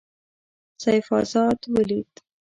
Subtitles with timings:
[0.83, 2.11] سیف آزاد ولید.